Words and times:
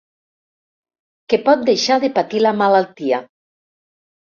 Que 1.33 1.39
pot 1.51 1.67
deixar 1.69 1.99
de 2.05 2.11
patir 2.17 2.43
la 2.47 2.55
malaltia. 2.65 3.23